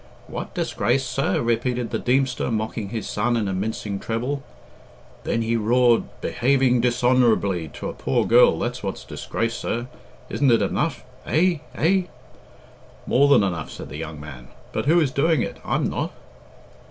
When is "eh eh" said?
11.27-12.05